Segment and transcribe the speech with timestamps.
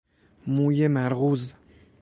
[0.47, 1.53] موی مرغوز